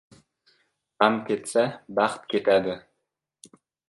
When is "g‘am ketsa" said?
1.03-1.65